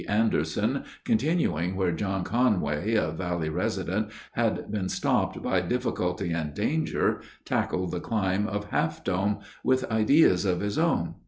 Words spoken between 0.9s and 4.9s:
continuing where John Conway, a valley resident, had been